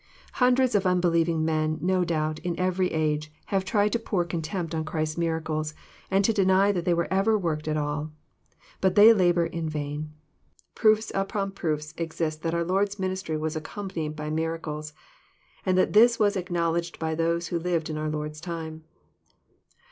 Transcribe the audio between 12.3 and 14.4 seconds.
that our Lord's ministry was accompanied by